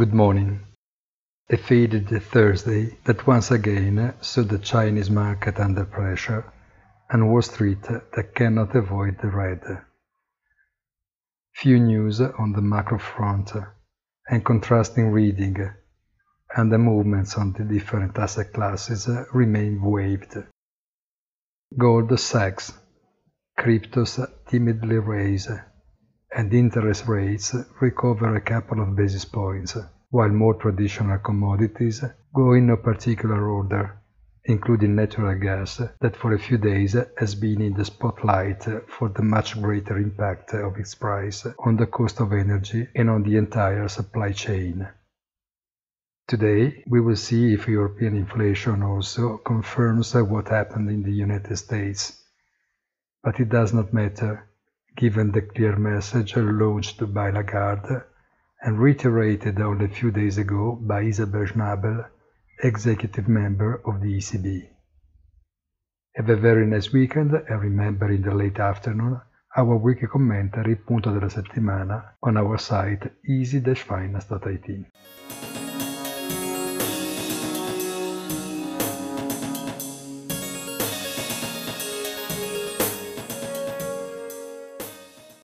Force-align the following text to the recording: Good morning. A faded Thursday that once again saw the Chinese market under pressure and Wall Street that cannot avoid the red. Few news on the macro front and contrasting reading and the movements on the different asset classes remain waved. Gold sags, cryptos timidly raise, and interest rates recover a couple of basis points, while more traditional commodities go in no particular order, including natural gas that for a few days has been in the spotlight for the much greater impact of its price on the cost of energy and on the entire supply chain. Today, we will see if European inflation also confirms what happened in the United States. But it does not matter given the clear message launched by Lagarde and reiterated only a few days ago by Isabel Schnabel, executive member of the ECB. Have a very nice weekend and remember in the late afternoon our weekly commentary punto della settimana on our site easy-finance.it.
Good 0.00 0.14
morning. 0.14 0.60
A 1.50 1.58
faded 1.58 2.08
Thursday 2.22 2.96
that 3.04 3.26
once 3.26 3.50
again 3.50 4.14
saw 4.22 4.42
the 4.42 4.58
Chinese 4.58 5.10
market 5.10 5.60
under 5.60 5.84
pressure 5.84 6.50
and 7.10 7.28
Wall 7.28 7.42
Street 7.42 7.82
that 7.82 8.34
cannot 8.34 8.74
avoid 8.74 9.18
the 9.20 9.28
red. 9.28 9.60
Few 11.52 11.78
news 11.78 12.18
on 12.22 12.52
the 12.52 12.62
macro 12.62 12.98
front 12.98 13.52
and 14.26 14.42
contrasting 14.42 15.10
reading 15.10 15.70
and 16.56 16.72
the 16.72 16.78
movements 16.78 17.36
on 17.36 17.52
the 17.52 17.64
different 17.64 18.18
asset 18.18 18.54
classes 18.54 19.06
remain 19.34 19.82
waved. 19.82 20.34
Gold 21.76 22.18
sags, 22.18 22.72
cryptos 23.58 24.18
timidly 24.48 24.98
raise, 24.98 25.50
and 26.36 26.54
interest 26.54 27.06
rates 27.08 27.54
recover 27.80 28.36
a 28.36 28.40
couple 28.40 28.80
of 28.80 28.94
basis 28.94 29.24
points, 29.24 29.76
while 30.10 30.28
more 30.28 30.54
traditional 30.54 31.18
commodities 31.18 32.04
go 32.34 32.52
in 32.52 32.66
no 32.66 32.76
particular 32.76 33.48
order, 33.48 33.98
including 34.44 34.94
natural 34.94 35.38
gas 35.38 35.80
that 36.00 36.16
for 36.16 36.32
a 36.32 36.38
few 36.38 36.56
days 36.56 36.96
has 37.18 37.34
been 37.34 37.60
in 37.60 37.74
the 37.74 37.84
spotlight 37.84 38.64
for 38.86 39.08
the 39.08 39.22
much 39.22 39.60
greater 39.60 39.98
impact 39.98 40.54
of 40.54 40.76
its 40.78 40.94
price 40.94 41.46
on 41.58 41.76
the 41.76 41.86
cost 41.86 42.20
of 42.20 42.32
energy 42.32 42.86
and 42.94 43.10
on 43.10 43.22
the 43.22 43.36
entire 43.36 43.88
supply 43.88 44.32
chain. 44.32 44.88
Today, 46.28 46.84
we 46.86 47.00
will 47.00 47.16
see 47.16 47.54
if 47.54 47.66
European 47.66 48.16
inflation 48.16 48.84
also 48.84 49.38
confirms 49.38 50.14
what 50.14 50.48
happened 50.48 50.88
in 50.88 51.02
the 51.02 51.12
United 51.12 51.56
States. 51.56 52.22
But 53.24 53.40
it 53.40 53.48
does 53.48 53.74
not 53.74 53.92
matter 53.92 54.49
given 54.96 55.32
the 55.32 55.42
clear 55.42 55.76
message 55.76 56.36
launched 56.36 57.12
by 57.12 57.30
Lagarde 57.30 58.02
and 58.62 58.78
reiterated 58.78 59.60
only 59.60 59.86
a 59.86 59.88
few 59.88 60.10
days 60.10 60.38
ago 60.38 60.78
by 60.80 61.02
Isabel 61.02 61.46
Schnabel, 61.46 62.06
executive 62.62 63.28
member 63.28 63.80
of 63.86 64.00
the 64.00 64.18
ECB. 64.18 64.68
Have 66.16 66.28
a 66.28 66.36
very 66.36 66.66
nice 66.66 66.92
weekend 66.92 67.32
and 67.32 67.62
remember 67.62 68.10
in 68.10 68.22
the 68.22 68.34
late 68.34 68.58
afternoon 68.58 69.20
our 69.56 69.76
weekly 69.76 70.08
commentary 70.08 70.76
punto 70.76 71.12
della 71.12 71.30
settimana 71.30 72.14
on 72.22 72.36
our 72.36 72.58
site 72.58 73.10
easy-finance.it. 73.26 75.49